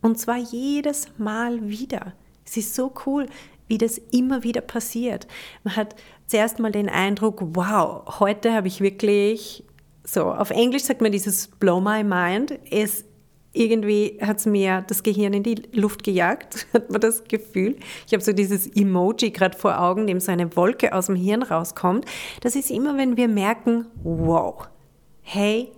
Und 0.00 0.18
zwar 0.18 0.36
jedes 0.36 1.08
Mal 1.18 1.68
wieder. 1.68 2.12
Es 2.44 2.56
ist 2.56 2.74
so 2.74 2.92
cool, 3.06 3.26
wie 3.66 3.78
das 3.78 3.98
immer 3.98 4.42
wieder 4.42 4.60
passiert. 4.60 5.26
Man 5.64 5.76
hat 5.76 5.94
zuerst 6.26 6.58
mal 6.58 6.72
den 6.72 6.88
Eindruck, 6.88 7.40
wow, 7.54 8.20
heute 8.20 8.52
habe 8.52 8.68
ich 8.68 8.80
wirklich, 8.80 9.64
so 10.04 10.32
auf 10.32 10.50
Englisch 10.50 10.84
sagt 10.84 11.00
man 11.00 11.12
dieses 11.12 11.48
Blow 11.48 11.80
My 11.80 12.02
Mind. 12.02 12.58
Es 12.70 13.04
irgendwie 13.52 14.18
hat 14.22 14.38
es 14.38 14.46
mir 14.46 14.84
das 14.86 15.02
Gehirn 15.02 15.32
in 15.32 15.42
die 15.42 15.62
Luft 15.72 16.04
gejagt, 16.04 16.66
hat 16.72 16.90
man 16.90 17.00
das 17.00 17.24
Gefühl. 17.24 17.76
Ich 18.06 18.12
habe 18.12 18.22
so 18.22 18.32
dieses 18.32 18.66
Emoji 18.68 19.30
gerade 19.30 19.58
vor 19.58 19.80
Augen, 19.80 20.06
dem 20.06 20.20
so 20.20 20.30
eine 20.30 20.54
Wolke 20.56 20.92
aus 20.92 21.06
dem 21.06 21.16
Hirn 21.16 21.42
rauskommt. 21.42 22.04
Das 22.40 22.56
ist 22.56 22.70
immer, 22.70 22.96
wenn 22.96 23.16
wir 23.16 23.28
merken, 23.28 23.86
wow, 24.02 24.68
hey, 25.22 25.72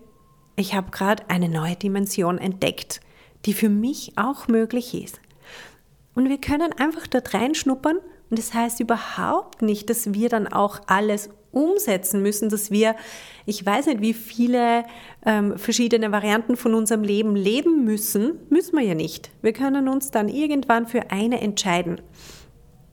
ich 0.57 0.75
habe 0.75 0.91
gerade 0.91 1.25
eine 1.29 1.49
neue 1.49 1.77
Dimension 1.77 2.39
entdeckt 2.39 3.01
die 3.47 3.55
für 3.55 3.69
mich 3.69 4.13
auch 4.17 4.49
möglich 4.49 4.95
ist. 4.95 5.21
Und 6.15 6.29
wir 6.29 6.39
können 6.39 6.73
einfach 6.73 7.07
dort 7.07 7.33
reinschnuppern 7.35 7.99
und 8.31 8.39
das 8.39 8.55
heißt 8.55 8.81
überhaupt 8.81 9.63
nicht, 9.63 9.91
dass 9.91 10.15
wir 10.15 10.29
dann 10.29 10.47
auch 10.47 10.81
alles 10.87 11.31
umsetzen 11.53 12.23
müssen, 12.23 12.49
dass 12.49 12.71
wir, 12.71 12.95
ich 13.45 13.65
weiß 13.65 13.87
nicht, 13.87 14.01
wie 14.01 14.15
viele 14.15 14.85
ähm, 15.27 15.59
verschiedene 15.59 16.13
Varianten 16.13 16.57
von 16.57 16.75
unserem 16.75 17.03
Leben 17.03 17.35
leben 17.35 17.85
müssen, 17.85 18.39
müssen 18.49 18.77
wir 18.77 18.85
ja 18.85 18.95
nicht. 18.95 19.31
Wir 19.43 19.53
können 19.53 19.89
uns 19.89 20.13
dann 20.13 20.29
irgendwann 20.29 20.87
für 20.87 21.11
eine 21.11 21.41
entscheiden. 21.41 22.01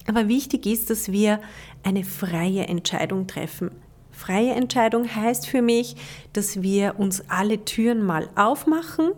Aber 0.07 0.27
wichtig 0.27 0.65
ist, 0.65 0.89
dass 0.89 1.11
wir 1.11 1.39
eine 1.83 2.03
freie 2.03 2.67
Entscheidung 2.67 3.27
treffen. 3.27 3.71
Freie 4.17 4.53
Entscheidung 4.53 5.15
heißt 5.15 5.47
für 5.47 5.61
mich, 5.61 5.95
dass 6.33 6.63
wir 6.63 6.95
uns 6.97 7.23
alle 7.29 7.63
Türen 7.65 8.03
mal 8.03 8.27
aufmachen 8.35 9.11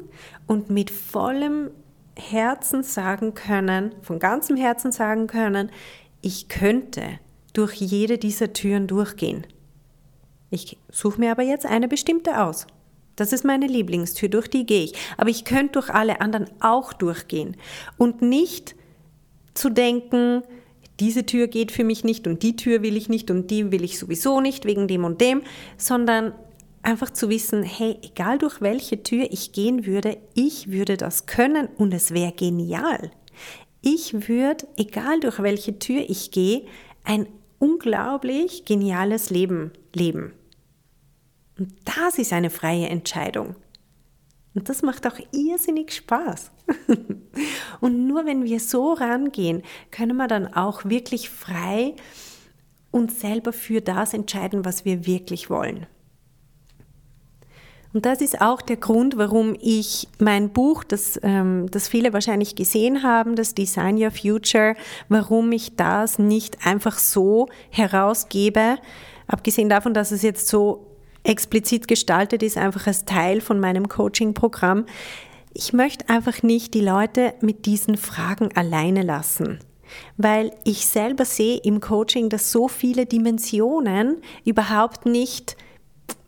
und 0.46 0.70
mit 0.70 0.92
vollem 0.92 1.72
Herzen 2.18 2.84
sagen 2.84 3.34
können, 3.34 3.96
von 4.02 4.20
ganzem 4.20 4.58
Herzen 4.58 4.92
sagen 4.92 5.28
können, 5.28 5.72
ich 6.22 6.50
könnte 6.50 7.18
durch 7.54 7.76
jede 7.76 8.18
dieser 8.18 8.52
Türen 8.52 8.88
durchgehen. 8.88 9.48
Ich 10.50 10.78
suche 10.92 11.22
mir 11.22 11.32
aber 11.32 11.44
jetzt 11.44 11.66
eine 11.66 11.88
bestimmte 11.88 12.42
aus. 12.44 12.68
Das 13.16 13.32
ist 13.32 13.46
meine 13.46 13.68
Lieblingstür, 13.68 14.28
durch 14.28 14.50
die 14.50 14.66
gehe 14.66 14.84
ich. 14.84 14.94
Aber 15.16 15.30
ich 15.30 15.46
könnte 15.46 15.74
durch 15.80 15.90
alle 15.90 16.20
anderen 16.20 16.50
auch 16.60 16.92
durchgehen. 16.92 17.56
Und 17.98 18.22
nicht 18.22 18.76
zu 19.54 19.70
denken, 19.70 20.44
diese 21.00 21.26
Tür 21.26 21.48
geht 21.48 21.72
für 21.72 21.84
mich 21.84 22.04
nicht 22.04 22.28
und 22.28 22.44
die 22.44 22.56
Tür 22.56 22.82
will 22.82 22.98
ich 22.98 23.10
nicht 23.10 23.32
und 23.32 23.50
die 23.52 23.72
will 23.72 23.84
ich 23.84 23.98
sowieso 23.98 24.42
nicht 24.42 24.66
wegen 24.66 24.88
dem 24.88 25.06
und 25.06 25.22
dem, 25.22 25.42
sondern 25.78 26.34
einfach 26.82 27.10
zu 27.12 27.30
wissen, 27.30 27.64
hey, 27.64 27.98
egal 28.02 28.38
durch 28.38 28.62
welche 28.62 29.04
Tür 29.04 29.28
ich 29.30 29.52
gehen 29.52 29.86
würde, 29.86 30.18
ich 30.34 30.72
würde 30.72 30.98
das 30.98 31.26
können 31.26 31.68
und 31.78 31.94
es 31.94 32.12
wäre 32.14 32.32
genial. 32.32 33.12
Ich 33.82 34.28
würde, 34.28 34.68
egal 34.78 35.20
durch 35.20 35.42
welche 35.42 35.80
Tür 35.80 36.04
ich 36.08 36.32
gehe, 36.32 36.66
ein 37.04 37.28
unglaublich 37.60 38.66
geniales 38.66 39.30
Leben 39.30 39.72
leben. 39.94 40.34
Und 41.58 41.74
das 41.86 42.18
ist 42.18 42.34
eine 42.34 42.50
freie 42.50 42.88
Entscheidung. 42.88 43.56
Und 44.56 44.70
das 44.70 44.82
macht 44.82 45.06
auch 45.06 45.20
irrsinnig 45.32 45.94
Spaß. 45.94 46.52
und 47.82 48.08
nur 48.08 48.26
wenn 48.26 48.44
wir 48.44 48.60
so 48.60 48.94
rangehen, 48.94 49.64
können 49.92 50.18
wir 50.18 50.28
dann 50.28 50.54
auch 50.54 50.86
wirklich 50.86 51.30
frei 51.30 51.96
uns 52.92 53.20
selber 53.20 53.54
für 53.54 53.82
das 53.82 54.14
entscheiden, 54.14 54.66
was 54.66 54.86
wir 54.86 55.06
wirklich 55.06 55.50
wollen. 55.50 55.86
Und 57.92 58.06
das 58.06 58.22
ist 58.22 58.40
auch 58.40 58.62
der 58.62 58.78
Grund, 58.78 59.18
warum 59.18 59.56
ich 59.60 60.08
mein 60.20 60.50
Buch, 60.50 60.84
das, 60.84 61.20
ähm, 61.24 61.68
das 61.72 61.88
viele 61.88 62.14
wahrscheinlich 62.14 62.56
gesehen 62.56 63.02
haben, 63.02 63.36
das 63.36 63.56
Design 63.56 64.02
Your 64.02 64.12
Future, 64.12 64.76
warum 65.08 65.52
ich 65.52 65.76
das 65.76 66.20
nicht 66.20 66.68
einfach 66.68 67.00
so 67.00 67.48
herausgebe, 67.72 68.78
abgesehen 69.26 69.70
davon, 69.70 69.96
dass 69.96 70.12
es 70.12 70.22
jetzt 70.22 70.48
so 70.48 70.89
explizit 71.30 71.88
gestaltet 71.88 72.44
ist, 72.44 72.58
einfach 72.58 72.88
als 72.88 73.06
Teil 73.06 73.40
von 73.40 73.60
meinem 73.60 73.88
Coaching-Programm. 73.88 74.86
Ich 75.54 75.74
möchte 75.74 76.10
einfach 76.10 76.44
nicht 76.44 76.74
die 76.74 76.82
Leute 76.82 77.34
mit 77.42 77.66
diesen 77.66 77.98
Fragen 77.98 78.50
alleine 78.56 79.04
lassen 79.04 79.60
weil 80.18 80.52
ich 80.66 80.86
selber 80.86 81.26
sehe 81.26 81.58
im 81.58 81.80
Coaching, 81.80 82.30
dass 82.30 82.52
so 82.52 82.68
viele 82.68 83.08
Dimensionen 83.08 84.22
überhaupt 84.46 85.06
nicht 85.06 85.58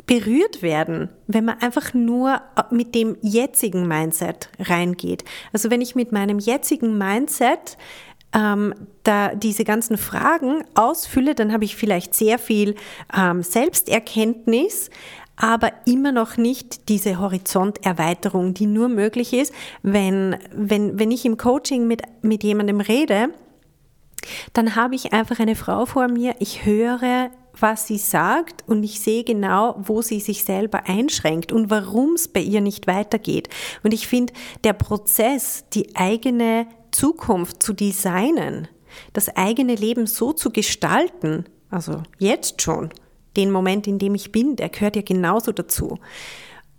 berührt 0.07 0.61
werden, 0.61 1.09
wenn 1.27 1.45
man 1.45 1.59
einfach 1.61 1.93
nur 1.93 2.41
mit 2.69 2.95
dem 2.95 3.17
jetzigen 3.21 3.87
Mindset 3.87 4.49
reingeht. 4.59 5.23
Also 5.53 5.69
wenn 5.69 5.79
ich 5.79 5.95
mit 5.95 6.11
meinem 6.11 6.39
jetzigen 6.39 6.97
Mindset 6.97 7.77
ähm, 8.33 8.73
da 9.03 9.35
diese 9.35 9.63
ganzen 9.63 9.97
Fragen 9.97 10.63
ausfülle, 10.75 11.35
dann 11.35 11.51
habe 11.51 11.65
ich 11.65 11.75
vielleicht 11.75 12.15
sehr 12.15 12.39
viel 12.39 12.75
ähm, 13.15 13.43
Selbsterkenntnis, 13.43 14.89
aber 15.35 15.71
immer 15.85 16.11
noch 16.11 16.37
nicht 16.37 16.87
diese 16.89 17.19
Horizonterweiterung, 17.19 18.53
die 18.53 18.67
nur 18.67 18.89
möglich 18.89 19.33
ist, 19.33 19.53
wenn, 19.81 20.37
wenn, 20.53 20.99
wenn 20.99 21.11
ich 21.11 21.25
im 21.25 21.37
Coaching 21.37 21.87
mit, 21.87 22.03
mit 22.21 22.43
jemandem 22.43 22.79
rede, 22.79 23.29
dann 24.53 24.75
habe 24.75 24.95
ich 24.95 25.13
einfach 25.13 25.39
eine 25.39 25.55
Frau 25.55 25.85
vor 25.85 26.07
mir, 26.07 26.35
ich 26.39 26.65
höre 26.65 27.31
was 27.59 27.87
sie 27.87 27.97
sagt 27.97 28.63
und 28.67 28.83
ich 28.83 28.99
sehe 29.01 29.23
genau, 29.23 29.75
wo 29.77 30.01
sie 30.01 30.19
sich 30.19 30.43
selber 30.43 30.87
einschränkt 30.87 31.51
und 31.51 31.69
warum 31.69 32.13
es 32.13 32.27
bei 32.27 32.39
ihr 32.39 32.61
nicht 32.61 32.87
weitergeht. 32.87 33.49
Und 33.83 33.93
ich 33.93 34.07
finde, 34.07 34.33
der 34.63 34.73
Prozess, 34.73 35.65
die 35.73 35.95
eigene 35.95 36.67
Zukunft 36.91 37.63
zu 37.63 37.73
designen, 37.73 38.67
das 39.13 39.35
eigene 39.35 39.75
Leben 39.75 40.07
so 40.07 40.33
zu 40.33 40.51
gestalten, 40.51 41.45
also 41.69 42.03
jetzt 42.19 42.61
schon, 42.61 42.89
den 43.37 43.51
Moment, 43.51 43.87
in 43.87 43.99
dem 43.99 44.15
ich 44.15 44.31
bin, 44.31 44.55
der 44.55 44.69
gehört 44.69 44.95
ja 44.95 45.01
genauso 45.01 45.51
dazu. 45.51 45.99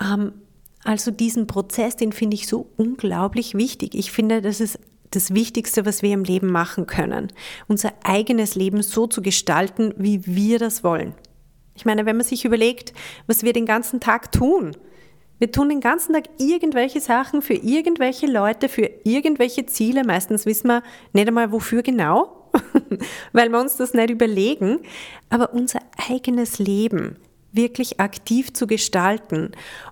Ähm, 0.00 0.32
also 0.84 1.10
diesen 1.10 1.46
Prozess, 1.46 1.96
den 1.96 2.12
finde 2.12 2.34
ich 2.34 2.48
so 2.48 2.70
unglaublich 2.76 3.54
wichtig. 3.54 3.94
Ich 3.94 4.10
finde, 4.12 4.42
das 4.42 4.60
ist 4.60 4.78
das 5.10 5.34
Wichtigste, 5.34 5.86
was 5.86 6.02
wir 6.02 6.12
im 6.12 6.24
Leben 6.24 6.48
machen 6.48 6.86
können. 6.86 7.28
Unser 7.68 7.92
eigenes 8.02 8.54
Leben 8.54 8.82
so 8.82 9.06
zu 9.06 9.22
gestalten, 9.22 9.94
wie 9.96 10.26
wir 10.26 10.58
das 10.58 10.82
wollen. 10.82 11.14
Ich 11.74 11.84
meine, 11.84 12.04
wenn 12.04 12.16
man 12.16 12.26
sich 12.26 12.44
überlegt, 12.44 12.92
was 13.26 13.44
wir 13.44 13.52
den 13.52 13.66
ganzen 13.66 14.00
Tag 14.00 14.32
tun. 14.32 14.76
Wir 15.42 15.50
tun 15.50 15.70
den 15.70 15.80
ganzen 15.80 16.12
Tag 16.12 16.28
irgendwelche 16.38 17.00
Sachen 17.00 17.42
für 17.42 17.54
irgendwelche 17.54 18.28
Leute, 18.28 18.68
für 18.68 18.88
irgendwelche 19.02 19.66
Ziele. 19.66 20.04
Meistens 20.04 20.46
wissen 20.46 20.68
wir 20.68 20.84
nicht 21.12 21.26
einmal, 21.26 21.50
wofür 21.50 21.82
genau, 21.82 22.48
weil 23.32 23.48
wir 23.48 23.58
uns 23.58 23.76
das 23.76 23.92
nicht 23.92 24.10
überlegen. 24.10 24.78
Aber 25.30 25.52
unser 25.52 25.80
eigenes 26.08 26.60
Leben 26.60 27.16
wirklich 27.50 27.98
aktiv 27.98 28.52
zu 28.52 28.68
gestalten 28.68 29.50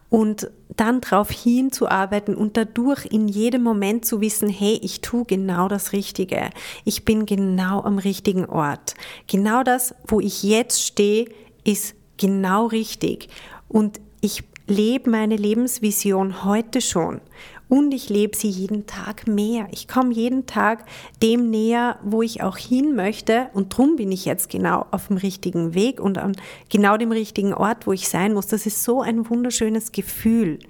und 0.08 0.48
dann 0.68 1.00
darauf 1.00 1.30
hinzuarbeiten 1.32 2.36
und 2.36 2.56
dadurch 2.56 3.06
in 3.06 3.26
jedem 3.26 3.64
Moment 3.64 4.04
zu 4.04 4.20
wissen, 4.20 4.48
hey, 4.50 4.78
ich 4.84 5.00
tue 5.00 5.24
genau 5.24 5.66
das 5.66 5.92
Richtige. 5.92 6.50
Ich 6.84 7.04
bin 7.04 7.26
genau 7.26 7.82
am 7.82 7.98
richtigen 7.98 8.44
Ort. 8.44 8.94
Genau 9.26 9.64
das, 9.64 9.96
wo 10.06 10.20
ich 10.20 10.44
jetzt 10.44 10.80
stehe, 10.80 11.28
ist 11.64 11.96
genau 12.18 12.66
richtig. 12.66 13.26
Und 13.66 14.00
ich 14.20 14.44
lebe 14.70 15.10
meine 15.10 15.36
Lebensvision 15.36 16.44
heute 16.44 16.80
schon 16.80 17.20
und 17.68 17.92
ich 17.92 18.08
lebe 18.08 18.36
sie 18.36 18.48
jeden 18.48 18.86
Tag 18.86 19.26
mehr. 19.26 19.68
Ich 19.70 19.86
komme 19.86 20.14
jeden 20.14 20.46
Tag 20.46 20.84
dem 21.22 21.50
näher, 21.50 21.98
wo 22.02 22.22
ich 22.22 22.42
auch 22.42 22.56
hin 22.56 22.94
möchte 22.94 23.50
und 23.52 23.76
drum 23.76 23.96
bin 23.96 24.10
ich 24.12 24.24
jetzt 24.24 24.48
genau 24.48 24.86
auf 24.90 25.08
dem 25.08 25.18
richtigen 25.18 25.74
Weg 25.74 26.00
und 26.00 26.18
an 26.18 26.36
genau 26.68 26.96
dem 26.96 27.12
richtigen 27.12 27.52
Ort, 27.52 27.86
wo 27.86 27.92
ich 27.92 28.08
sein 28.08 28.32
muss. 28.32 28.46
Das 28.46 28.64
ist 28.64 28.82
so 28.82 29.02
ein 29.02 29.28
wunderschönes 29.28 29.92
Gefühl. 29.92 30.60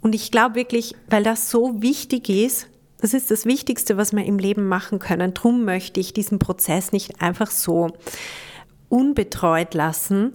Und 0.00 0.14
ich 0.14 0.30
glaube 0.30 0.54
wirklich, 0.54 0.94
weil 1.08 1.24
das 1.24 1.50
so 1.50 1.82
wichtig 1.82 2.28
ist, 2.28 2.68
das 3.00 3.12
ist 3.12 3.30
das 3.30 3.44
Wichtigste, 3.44 3.96
was 3.96 4.12
wir 4.12 4.24
im 4.24 4.38
Leben 4.38 4.66
machen 4.66 4.98
können. 4.98 5.34
Drum 5.34 5.64
möchte 5.64 6.00
ich 6.00 6.12
diesen 6.12 6.38
Prozess 6.38 6.92
nicht 6.92 7.20
einfach 7.20 7.50
so 7.50 7.88
unbetreut 8.88 9.74
lassen, 9.74 10.32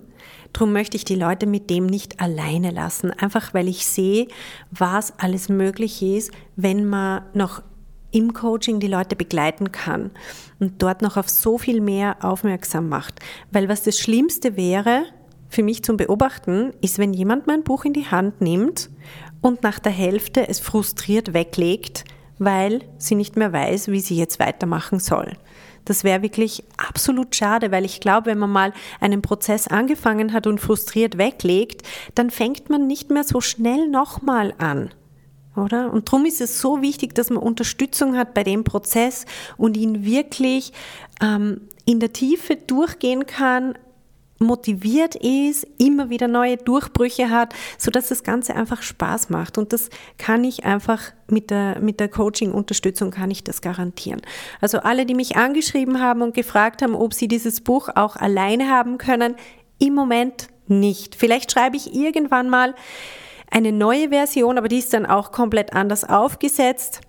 Darum 0.53 0.73
möchte 0.73 0.97
ich 0.97 1.05
die 1.05 1.15
Leute 1.15 1.45
mit 1.45 1.69
dem 1.69 1.85
nicht 1.85 2.19
alleine 2.19 2.71
lassen, 2.71 3.11
einfach 3.11 3.53
weil 3.53 3.67
ich 3.67 3.85
sehe, 3.85 4.27
was 4.71 5.17
alles 5.19 5.49
möglich 5.49 6.01
ist, 6.01 6.31
wenn 6.55 6.85
man 6.85 7.23
noch 7.33 7.61
im 8.11 8.33
Coaching 8.33 8.79
die 8.79 8.87
Leute 8.87 9.15
begleiten 9.15 9.71
kann 9.71 10.11
und 10.59 10.81
dort 10.81 11.01
noch 11.01 11.17
auf 11.17 11.29
so 11.29 11.57
viel 11.57 11.79
mehr 11.81 12.17
aufmerksam 12.21 12.89
macht. 12.89 13.19
Weil 13.51 13.69
was 13.69 13.83
das 13.83 13.99
Schlimmste 13.99 14.57
wäre 14.57 15.03
für 15.47 15.63
mich 15.63 15.83
zum 15.83 15.97
Beobachten, 15.97 16.73
ist, 16.81 16.97
wenn 16.97 17.13
jemand 17.13 17.47
mein 17.47 17.63
Buch 17.63 17.85
in 17.85 17.93
die 17.93 18.07
Hand 18.07 18.41
nimmt 18.41 18.89
und 19.41 19.63
nach 19.63 19.79
der 19.79 19.91
Hälfte 19.91 20.47
es 20.47 20.59
frustriert 20.59 21.33
weglegt, 21.33 22.03
weil 22.39 22.81
sie 22.97 23.15
nicht 23.15 23.35
mehr 23.35 23.53
weiß, 23.53 23.89
wie 23.89 23.99
sie 23.99 24.15
jetzt 24.15 24.39
weitermachen 24.39 24.99
soll. 24.99 25.33
Das 25.89 26.03
wäre 26.03 26.21
wirklich 26.21 26.63
absolut 26.77 27.35
schade, 27.35 27.71
weil 27.71 27.83
ich 27.83 27.99
glaube, 27.99 28.27
wenn 28.27 28.37
man 28.37 28.51
mal 28.51 28.73
einen 28.99 29.23
Prozess 29.23 29.67
angefangen 29.67 30.33
hat 30.33 30.45
und 30.45 30.61
frustriert 30.61 31.17
weglegt, 31.17 31.81
dann 32.13 32.29
fängt 32.29 32.69
man 32.69 32.85
nicht 32.85 33.09
mehr 33.09 33.23
so 33.23 33.41
schnell 33.41 33.87
nochmal 33.87 34.53
an. 34.59 34.91
Oder? 35.55 35.91
Und 35.91 36.07
darum 36.07 36.25
ist 36.25 36.41
es 36.41 36.61
so 36.61 36.83
wichtig, 36.83 37.15
dass 37.15 37.31
man 37.31 37.39
Unterstützung 37.39 38.15
hat 38.15 38.35
bei 38.35 38.43
dem 38.43 38.63
Prozess 38.63 39.25
und 39.57 39.77
ihn 39.77 40.05
wirklich 40.05 40.73
ähm, 41.21 41.61
in 41.85 41.99
der 41.99 42.13
Tiefe 42.13 42.55
durchgehen 42.55 43.25
kann, 43.25 43.73
motiviert 44.39 45.15
ist, 45.15 45.67
immer 45.77 46.09
wieder 46.09 46.27
neue 46.27 46.57
Durchbrüche 46.57 47.29
hat, 47.29 47.53
so 47.77 47.91
dass 47.91 48.07
das 48.07 48.23
Ganze 48.23 48.55
einfach 48.55 48.81
Spaß 48.81 49.29
macht. 49.29 49.57
Und 49.57 49.73
das 49.73 49.89
kann 50.17 50.43
ich 50.43 50.65
einfach 50.65 51.11
mit 51.27 51.51
der, 51.51 51.79
mit 51.79 51.99
der 51.99 52.07
Coaching-Unterstützung 52.07 53.11
kann 53.11 53.29
ich 53.29 53.43
das 53.43 53.61
garantieren. 53.61 54.21
Also 54.61 54.79
alle, 54.79 55.05
die 55.05 55.13
mich 55.13 55.35
angeschrieben 55.35 56.01
haben 56.01 56.21
und 56.21 56.33
gefragt 56.33 56.81
haben, 56.81 56.95
ob 56.95 57.13
sie 57.13 57.27
dieses 57.27 57.61
Buch 57.61 57.89
auch 57.95 58.15
alleine 58.15 58.69
haben 58.69 58.97
können, 58.97 59.35
im 59.77 59.93
Moment 59.93 60.47
nicht. 60.67 61.15
Vielleicht 61.15 61.51
schreibe 61.51 61.77
ich 61.77 61.93
irgendwann 61.93 62.49
mal 62.49 62.75
eine 63.51 63.71
neue 63.71 64.09
Version, 64.09 64.57
aber 64.57 64.67
die 64.67 64.79
ist 64.79 64.93
dann 64.93 65.05
auch 65.05 65.31
komplett 65.31 65.73
anders 65.73 66.03
aufgesetzt. 66.03 67.01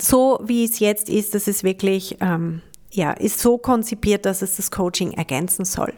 So 0.00 0.40
wie 0.44 0.64
es 0.64 0.78
jetzt 0.78 1.08
ist, 1.08 1.34
das 1.34 1.48
ist 1.48 1.64
wirklich, 1.64 2.18
ähm, 2.20 2.60
ja, 2.90 3.12
ist 3.12 3.40
so 3.40 3.56
konzipiert, 3.56 4.26
dass 4.26 4.42
es 4.42 4.56
das 4.56 4.70
Coaching 4.70 5.12
ergänzen 5.12 5.64
soll. 5.64 5.94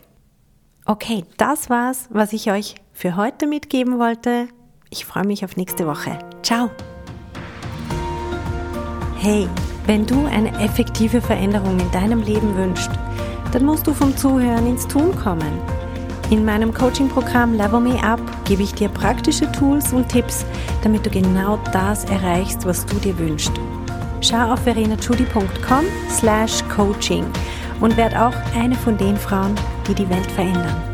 Okay, 0.90 1.24
das 1.36 1.70
war's, 1.70 2.08
was 2.10 2.32
ich 2.32 2.50
euch 2.50 2.74
für 2.92 3.14
heute 3.14 3.46
mitgeben 3.46 4.00
wollte. 4.00 4.48
Ich 4.90 5.04
freue 5.04 5.24
mich 5.24 5.44
auf 5.44 5.56
nächste 5.56 5.86
Woche. 5.86 6.18
Ciao! 6.42 6.68
Hey, 9.16 9.48
wenn 9.86 10.04
du 10.04 10.26
eine 10.26 10.50
effektive 10.58 11.20
Veränderung 11.20 11.78
in 11.78 11.88
deinem 11.92 12.22
Leben 12.22 12.56
wünschst, 12.56 12.90
dann 13.52 13.66
musst 13.66 13.86
du 13.86 13.94
vom 13.94 14.16
Zuhören 14.16 14.66
ins 14.66 14.88
Tun 14.88 15.14
kommen. 15.14 15.60
In 16.28 16.44
meinem 16.44 16.74
Coaching-Programm 16.74 17.54
Level 17.54 17.78
Me 17.78 18.02
Up 18.02 18.20
gebe 18.44 18.64
ich 18.64 18.74
dir 18.74 18.88
praktische 18.88 19.52
Tools 19.52 19.92
und 19.92 20.08
Tipps, 20.08 20.44
damit 20.82 21.06
du 21.06 21.10
genau 21.10 21.56
das 21.72 22.04
erreichst, 22.06 22.66
was 22.66 22.84
du 22.84 22.96
dir 22.96 23.16
wünschst. 23.16 23.52
Schau 24.22 24.54
auf 24.54 24.64
verenachudi.com 24.64 25.84
slash 26.10 26.64
coaching 26.64 27.24
und 27.80 27.96
werd 27.96 28.16
auch 28.16 28.34
eine 28.56 28.74
von 28.74 28.98
den 28.98 29.16
Frauen, 29.16 29.54
die 29.90 30.04
die 30.04 30.08
Welt 30.08 30.30
verändern. 30.30 30.89